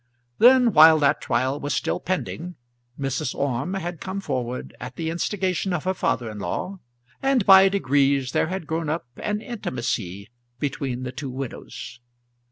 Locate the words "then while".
0.39-0.97